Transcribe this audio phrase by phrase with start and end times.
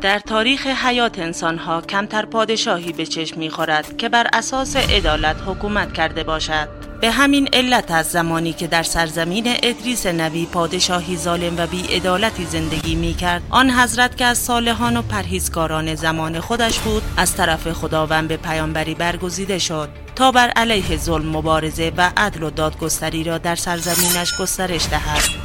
[0.00, 6.24] در تاریخ حیات انسانها کمتر پادشاهی به چشم می‌خورد که بر اساس عدالت حکومت کرده
[6.24, 6.68] باشد.
[7.00, 12.44] به همین علت از زمانی که در سرزمین ادریس نبی پادشاهی ظالم و بی عدالتی
[12.44, 17.72] زندگی می کرد آن حضرت که از صالحان و پرهیزکاران زمان خودش بود از طرف
[17.72, 19.88] خداوند به پیامبری برگزیده شد.
[20.16, 25.39] تا بر علیه ظلم مبارزه و عدل و دادگستری را در سرزمینش گسترش دهد.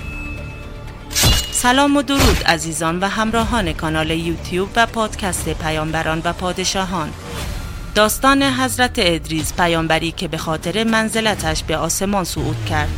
[1.65, 7.09] سلام و درود عزیزان و همراهان کانال یوتیوب و پادکست پیامبران و پادشاهان.
[7.95, 12.89] داستان حضرت ادریس پیامبری که به خاطر منزلتش به آسمان صعود کرد.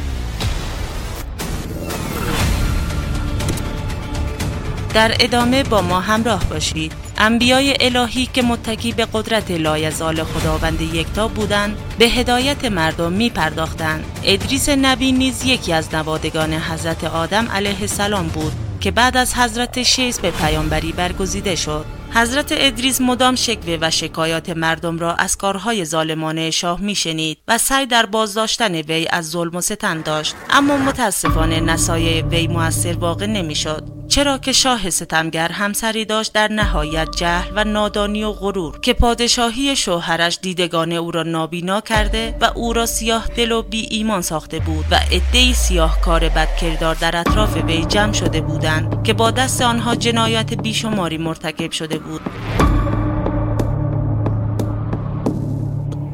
[4.94, 7.08] در ادامه با ما همراه باشید.
[7.18, 14.06] انبیای الهی که متکی به قدرت لایزال خداوند یکتا بودند به هدایت مردم می پرداختند
[14.24, 18.67] ادریس نبی نیز یکی از نوادگان حضرت آدم علیه السلام بود.
[18.82, 21.86] که بعد از حضرت شیس به پیامبری برگزیده شد.
[22.14, 27.86] حضرت ادریس مدام شکوه و شکایات مردم را از کارهای ظالمانه شاه میشنید و سعی
[27.86, 30.36] در بازداشتن وی از ظلم و ستم داشت.
[30.50, 33.97] اما متاسفانه نصایح وی موثر واقع نمی‌شد.
[34.08, 39.76] چرا که شاه ستمگر همسری داشت در نهایت جهل و نادانی و غرور که پادشاهی
[39.76, 44.60] شوهرش دیدگان او را نابینا کرده و او را سیاه دل و بی ایمان ساخته
[44.60, 49.62] بود و عدهای سیاه کار بدکردار در اطراف وی جمع شده بودند که با دست
[49.62, 52.22] آنها جنایت بیشماری مرتکب شده بود.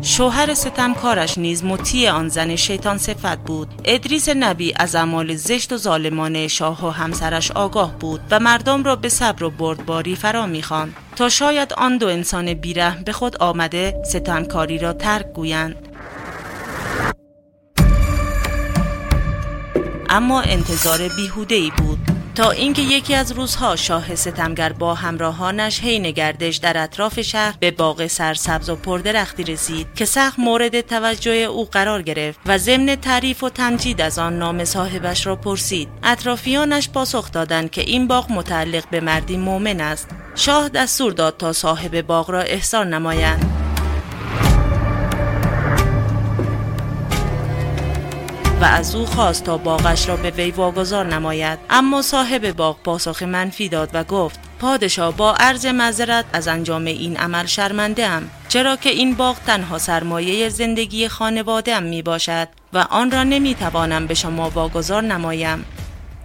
[0.05, 3.67] شوهر ستمکارش نیز مطیع آن زن شیطان صفت بود.
[3.85, 8.95] ادریس نبی از اعمال زشت و ظالمانه شاه و همسرش آگاه بود و مردم را
[8.95, 10.95] به صبر و بردباری فرا می‌خواند.
[11.15, 15.87] تا شاید آن دو انسان بیرحم به خود آمده ستمکاری را ترک گویند.
[20.09, 22.12] اما انتظار بیهوده ای بود.
[22.35, 27.71] تا اینکه یکی از روزها شاه ستمگر با همراهانش حین گردش در اطراف شهر به
[27.71, 33.43] باغ سرسبز و پردرختی رسید که سخت مورد توجه او قرار گرفت و ضمن تعریف
[33.43, 35.89] و تمجید از آن نام صاحبش را پرسید.
[36.03, 40.09] اطرافیانش پاسخ دادند که این باغ متعلق به مردی مؤمن است.
[40.35, 43.52] شاه دستور داد تا صاحب باغ را احضار نمایند
[48.63, 51.59] و از او خواست تا باغش را به وی واگذار نماید.
[51.69, 57.17] اما صاحب باغ پاسخ منفی داد و گفت پادشاه با عرض معذرت از انجام این
[57.17, 62.77] عمل شرمنده ام چرا که این باغ تنها سرمایه زندگی خانواده ام می باشد و
[62.77, 65.65] آن را نمی توانم به شما واگذار نمایم.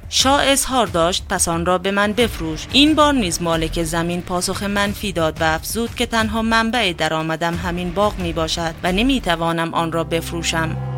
[0.09, 2.66] شاه اظهار داشت پس آن را به من بفروش.
[2.72, 7.91] این بار نیز مالک زمین پاسخ منفی داد و افزود که تنها منبع درآمدم همین
[7.91, 10.97] باغ می باشد و نمی توانم آن را بفروشم.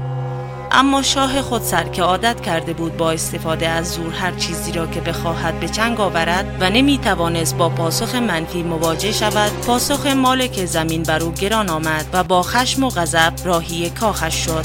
[0.73, 4.87] اما شاه خود سر که عادت کرده بود با استفاده از زور هر چیزی را
[4.87, 10.65] که بخواهد به چنگ آورد و نمی توانست با پاسخ منفی مواجه شود پاسخ مالک
[10.65, 14.65] زمین بر او گران آمد و با خشم و غضب راهی کاخش شد.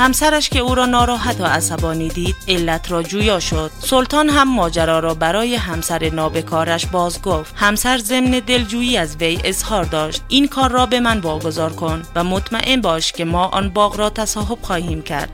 [0.00, 3.70] همسرش که او را ناراحت و عصبانی دید علت را جویا شد.
[3.78, 9.84] سلطان هم ماجرا را برای همسر نابکارش باز گفت همسر ضمن دلجویی از وی اظهار
[9.84, 10.22] داشت.
[10.28, 14.10] این کار را به من واگذار کن و مطمئن باش که ما آن باغ را
[14.10, 15.30] تصاحب خواهیم کرد.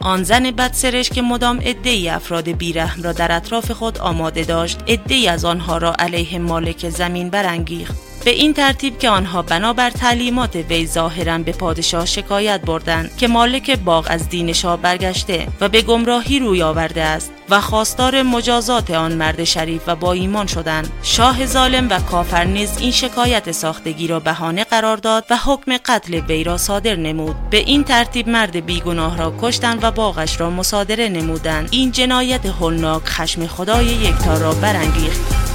[0.00, 5.28] آن زن بدسرش که مدام عدهای افراد بیرحم را در اطراف خود آماده داشت عدهای
[5.28, 8.07] از آنها را علیه مالک زمین برانگیخت.
[8.24, 13.78] به این ترتیب که آنها بنابر تعلیمات وی ظاهرا به پادشاه شکایت بردند که مالک
[13.78, 19.12] باغ از دین شاه برگشته و به گمراهی روی آورده است و خواستار مجازات آن
[19.12, 24.20] مرد شریف و با ایمان شدند شاه ظالم و کافر نیز این شکایت ساختگی را
[24.20, 27.50] بهانه قرار داد و حکم قتل وی را صادر نمود.
[27.50, 31.68] به این ترتیب مرد بیگناه را کشتند و باغش را مصادره نمودند.
[31.70, 35.47] این جنایت هولناک خشم خدای یکتا را برانگیخت.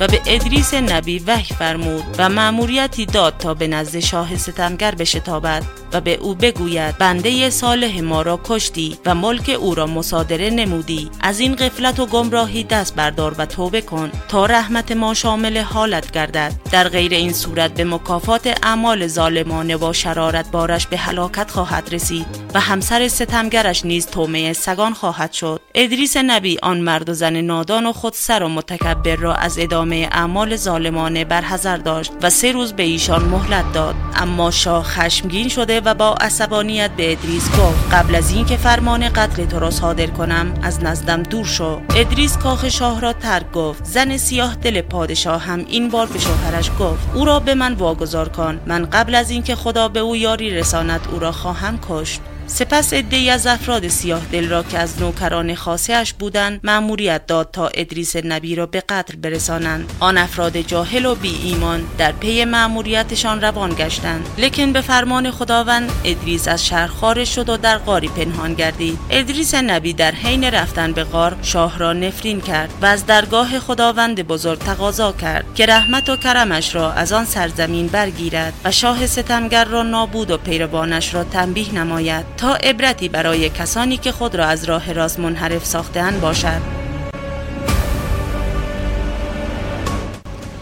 [0.00, 5.62] و به ادریس نبی وحی فرمود و مأموریتی داد تا به نزد شاه ستمگر بشتابد
[5.92, 11.10] و به او بگوید بنده صالح ما را کشتی و ملک او را مصادره نمودی.
[11.20, 16.10] از این قفلت و گمراهی دست بردار و توبه کن تا رحمت ما شامل حالت
[16.10, 16.52] گردد.
[16.72, 22.26] در غیر این صورت به مکافات اعمال ظالمانه و شرارت بارش به هلاکت خواهد رسید
[22.54, 25.60] و همسر ستمگرش نیز تومه سگان خواهد شد.
[25.74, 29.85] ادریس نبی آن مرد و زن نادان و خود سر و متکبر را از ادامه
[29.86, 33.94] ادامه اعمال ظالمانه برحضر داشت و سه روز به ایشان مهلت داد.
[34.16, 39.44] اما شاه خشمگین شده و با عصبانیت به ادریس گفت قبل از اینکه فرمان قتل
[39.44, 41.80] تو را صادر کنم از نزدم دور شو.
[41.96, 43.84] ادریس کاخ شاه را ترک گفت.
[43.84, 48.28] زن سیاه دل پادشاه هم این بار به شوهرش گفت او را به من واگذار
[48.28, 48.60] کن.
[48.66, 52.20] من قبل از اینکه خدا به او یاری رساند او را خواهم کشت.
[52.46, 57.50] سپس عده ای از افراد سیاه دل را که از نوکران خاصش بودند مأموریت داد
[57.52, 59.92] تا ادریس نبی را به قتل برسانند.
[60.00, 64.28] آن افراد جاهل و بی ایمان در پی مأموریتشان روان گشتند.
[64.38, 68.98] لیکن به فرمان خداوند ادریس از شهر خارج شد و در غاری پنهان گردید.
[69.10, 74.22] ادریس نبی در حین رفتن به غار شاه را نفرین کرد و از درگاه خداوند
[74.22, 79.64] بزرگ تقاضا کرد که رحمت و کرمش را از آن سرزمین برگیرد و شاه ستمگر
[79.64, 82.35] را نابود و پیروانش را تنبیه نماید.
[82.36, 86.60] تا عبرتی برای کسانی که خود را از راه راست منحرف ساختهاند باشد.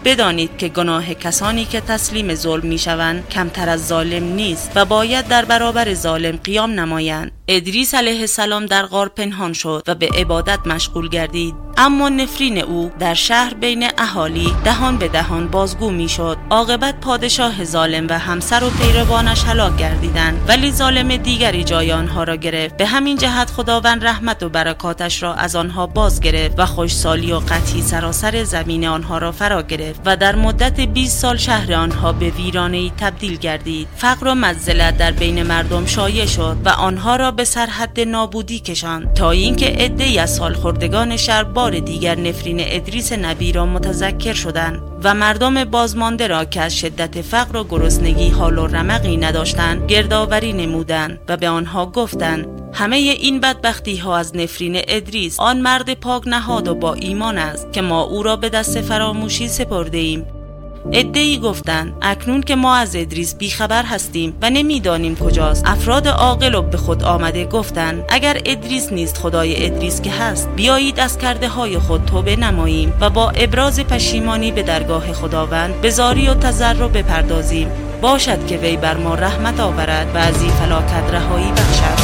[0.05, 5.29] بدانید که گناه کسانی که تسلیم ظلم می شوند کمتر از ظالم نیست و باید
[5.29, 7.31] در برابر ظالم قیام نمایند.
[7.49, 11.55] ادریس علیه السلام در غار پنهان شد و به عبادت مشغول گردید.
[11.77, 18.07] اما نفرین او در شهر بین اهالی دهان به دهان بازگو می‌شد عاقبت پادشاه ظالم
[18.11, 20.45] و همسر و پیروانش هلاک گردیدند.
[20.49, 22.77] ولی ظالم دیگری جای آنها را گرفت.
[22.77, 27.39] به همین جهت خداوند رحمت و برکاتش را از آنها باز گرفت و خوشسالی و
[27.39, 32.31] قطعی سراسر زمین آنها را فرا گرفت و در مدت 20 سال شهر آنها به
[32.31, 33.89] ویرانه تبدیل گردید.
[33.97, 39.15] فقر و مزلت در بین مردم شایع شد و آنها را به سرحد نابودی کشاند
[39.15, 45.15] تا اینکه عدهای از سالخوردگان شهر بار دیگر نفرین ادریس نبی را متذکر شدند و
[45.15, 51.19] مردم بازمانده را که از شدت فقر و گرسنگی حال و رمقی نداشتند گردآوری نمودند
[51.29, 56.69] و به آنها گفتند همه این بدبختی ها از نفرین ادریس آن مرد پاک نهاد
[56.69, 60.27] و با ایمان است که ما او را به دست فراموشی سپرده ایم عده
[60.93, 65.63] ای گفتند اکنون که ما از ادریس بیخبر هستیم و نمی‌دانیم کجاست.
[65.67, 71.01] افراد عاقل و به خود آمده گفتند اگر ادریس نیست خدای ادریس که هست بیایید
[71.01, 76.29] از کرده های خود توبه نماییم و با ابراز پشیمانی به درگاه خداوند به زاری
[76.29, 77.69] و تضرع بپردازیم.
[78.03, 82.04] باشد که وی بر ما رحمت آورد و از این فلاکت رهایی بخشد.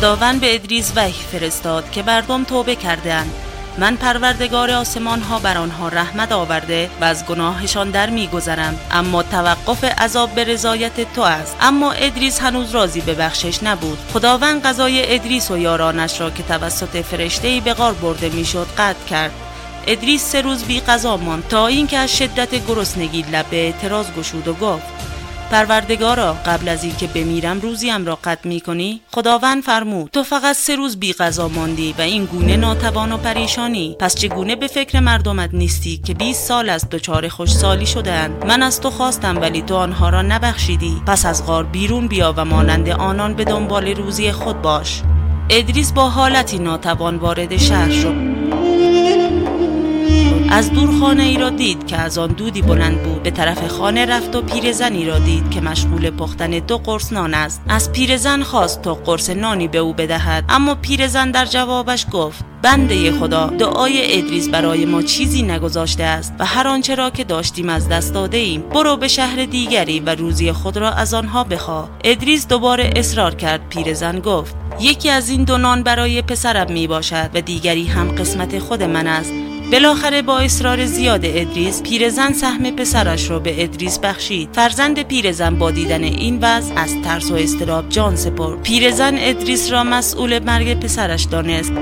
[0.00, 3.30] خداوند به ادریس وحی فرستاد که مردم توبه کردهاند.
[3.78, 8.78] من پروردگار آسمان ها بر آنها رحمت آورده و از گناهشان در میگذرم.
[8.90, 11.56] اما توقف عذاب به رضایت تو است.
[11.60, 13.98] اما ادریس هنوز راضی به بخشش نبود.
[14.14, 19.32] خداوند قضای ادریس و یارانش را که توسط فرشته به غار برده می‌شد قطع کرد.
[19.86, 24.48] ادریس سه روز بی غذا ماند تا اینکه از شدت گرسنگی لب به اعتراض گشود
[24.48, 24.86] و گفت
[25.50, 30.76] پروردگارا قبل از اینکه بمیرم روزیم را قطع می کنی خداوند فرمود تو فقط سه
[30.76, 33.96] روز بی غذا ماندی و این گونه ناتوان و پریشانی.
[33.98, 38.80] پس چگونه به فکر مردمت نیستی که 20 سال از دچار خوشسالی شدهاند؟ من از
[38.80, 41.02] تو خواستم ولی تو آنها را نبخشیدی.
[41.06, 45.02] پس از غار بیرون بیا و مانند آنان به دنبال روزی خود باش.
[45.50, 48.59] ادریس با حالتی ناتوان وارد شهر شد.
[50.52, 53.22] از دور خانه ای را دید که از آن دودی بلند بود.
[53.22, 57.62] به طرف خانه رفت و پیرزنی را دید که مشغول پختن دو قرص نان است.
[57.68, 60.44] از پیرزن خواست تا قرص نانی به او بدهد.
[60.48, 66.44] اما پیرزن در جوابش گفت بنده خدا دعای ادریس برای ما چیزی نگذاشته است و
[66.44, 70.52] هر آنچه را که داشتیم از دست داده ایم برو به شهر دیگری و روزی
[70.52, 71.88] خود را از آنها بخواه.
[72.04, 73.68] ادریس دوباره اصرار کرد.
[73.68, 78.58] پیرزن گفت یکی از این دو نان برای پسرم می باشد و دیگری هم قسمت
[78.58, 79.49] خود من است.
[79.72, 84.48] بالاخره با اصرار زیاد ادریس پیرزن سهم پسرش را به ادریس بخشید.
[84.52, 88.62] فرزند پیرزن با دیدن این وضع از ترس و استراب جان سپرد.
[88.62, 91.72] پیرزن ادریس را مسئول مرگ پسرش دانست.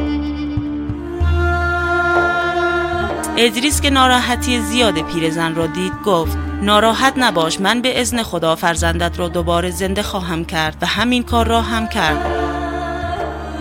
[3.37, 9.19] ادریس که ناراحتی زیاد پیرزن را دید گفت ناراحت نباش من به ازن خدا فرزندت
[9.19, 12.49] را دوباره زنده خواهم کرد و همین کار را هم کرد.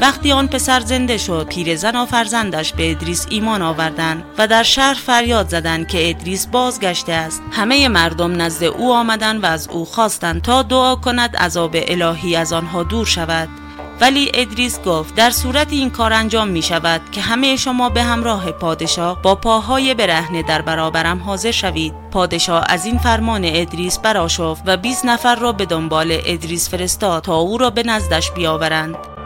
[0.02, 4.94] وقتی آن پسر زنده شد پیرزن و فرزندش به ادریس ایمان آوردند و در شهر
[4.94, 7.42] فریاد زدند که ادریس بازگشته است.
[7.52, 12.54] همه مردم نزد او آمدند و از او خواستند تا دعا کند عذاب الهی از
[12.54, 13.50] آنها دور شود.
[14.02, 18.52] ولی ادریس گفت در صورت این کار انجام می شود که همه شما به همراه
[18.52, 21.94] پادشاه با پاهای برهنه در برابرم حاضر شوید.
[22.12, 27.36] پادشاه از این فرمان ادریس براشفت و 20 نفر را به دنبال ادریس فرستاد تا
[27.36, 29.17] او را به نزدش بیاورند.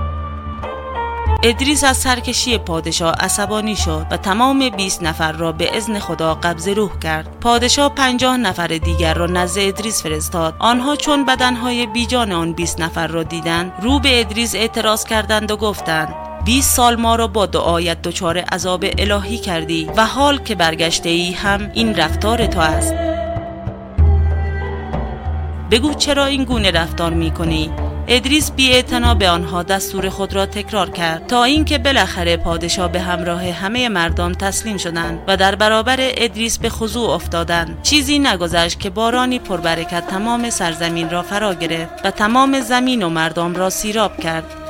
[1.43, 6.67] ادریس از سرکشی پادشاه عصبانی شد و تمام 20 نفر را به اذن خدا قبض
[6.67, 7.39] روح کرد.
[7.39, 10.55] پادشاه 50 نفر دیگر را نزد ادریس فرستاد.
[10.59, 15.57] آنها چون بدنهای بیجان آن 20 نفر را دیدند رو به ادریس اعتراض کردند و
[15.57, 21.09] گفتند 20 سال ما را با دعایت دچار عذاب الهی کردی و حال که برگشته
[21.09, 22.93] ای هم این رفتار تو است.
[25.71, 27.71] بگو چرا این گونه رفتار می کنی؟
[28.07, 28.83] ادریس نبی
[29.19, 34.31] به آنها دستور خود را تکرار کرد تا اینکه بالاخره پادشاه به همراه همه مردم
[34.31, 37.81] تسلیم شدند و در برابر ادریس به خضوع افتادند.
[37.83, 43.55] چیزی نگذشت که بارانی پربرکت تمام سرزمین را فرا گرفت و تمام زمین و مردم
[43.55, 44.60] را سیراب کرد.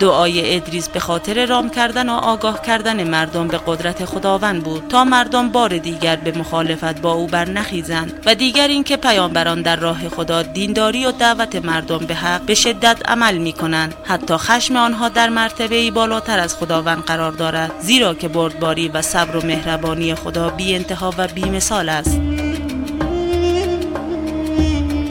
[0.00, 5.04] دعای ادریس به خاطر رام کردن و آگاه کردن مردم به قدرت خداوند بود تا
[5.04, 10.42] مردم بار دیگر به مخالفت با او برنخیزند و دیگر اینکه پیامبران در راه خدا
[10.42, 15.28] دینداری و دعوت مردم به حق به شدت عمل می کنند حتی خشم آنها در
[15.28, 20.48] مرتبه ای بالاتر از خداوند قرار دارد زیرا که بردباری و صبر و مهربانی خدا
[20.48, 22.39] بی انتها و بی مثال است.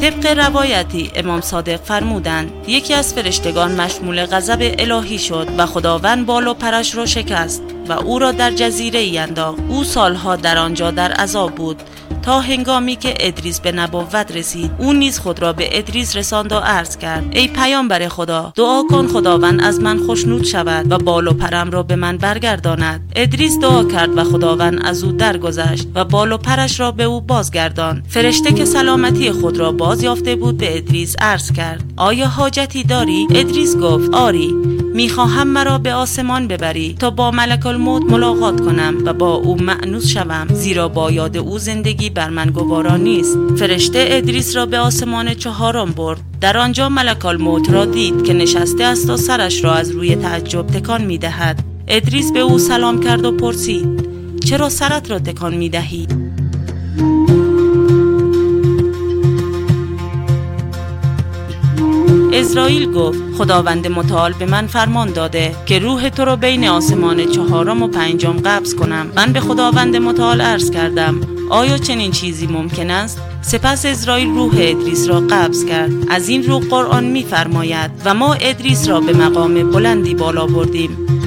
[0.01, 6.48] طبق روایتی امام صادق فرمودند یکی از فرشتگان مشمول غضب الهی شد و خداوند بال
[6.48, 7.62] و پرش را شکست.
[7.89, 9.60] و او را در جزیره ای انداخت.
[9.69, 11.84] او سالها در آنجا در عذاب بود.
[12.22, 16.55] تا هنگامی که ادریس به نبوت رسید او نیز خود را به ادریس رساند و
[16.55, 21.34] عرض کرد ای پیامبر خدا دعا کن خداوند از من خوشنود شود و بال و
[21.34, 23.12] پرم را به من برگرداند.
[23.15, 27.22] ادریس دعا کرد و خداوند از او درگذشت و بال و پرش را به او
[27.22, 32.84] بازگرداند فرشته که سلامتی خود را باز یافته بود به ادریس عرض کرد آیا حاجتی
[32.84, 34.78] داری؟ ادریس گفت آری.
[34.93, 40.08] می‌خواهم مرا به آسمان ببری تا با ملک الموت ملاقات کنم و با او مأنوس
[40.08, 43.38] شوم زیرا با یاد او زندگی بر من گوارا نیست.
[43.58, 46.19] فرشته ادریس را به آسمان چهارم برد.
[46.41, 50.67] در آنجا ملک الموت را دید که نشسته است و سرش را از روی تعجب
[50.67, 51.63] تکان می‌دهد.
[51.88, 54.10] ادریس به او سلام کرد و پرسید
[54.46, 56.08] چرا سرت را تکان می‌دهی؟
[62.33, 67.83] اسرائیل گفت خداوند متعال به من فرمان داده که روح تو را بین آسمان چهارم
[67.83, 69.12] و پنجم قبض کنم.
[69.15, 75.07] من به خداوند متعال عرض کردم آیا چنین چیزی ممکن است؟ سپس اسرائیل روح ادریس
[75.07, 75.91] را قبض کرد.
[76.09, 81.19] از این رو قرآن میفرماید و ما ادریس را به مقام بلندی بالا بردیم.